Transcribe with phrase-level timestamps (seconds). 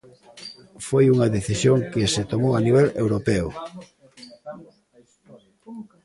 [0.87, 3.47] Foi unha decisión que se tomou a nivel europeo.